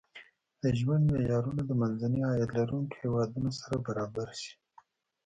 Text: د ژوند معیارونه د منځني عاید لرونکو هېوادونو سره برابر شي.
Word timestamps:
د 0.61 0.63
ژوند 0.79 1.03
معیارونه 1.13 1.61
د 1.65 1.71
منځني 1.81 2.21
عاید 2.29 2.49
لرونکو 2.59 2.93
هېوادونو 3.03 3.49
سره 3.59 3.75
برابر 3.87 4.29
شي. 4.41 4.53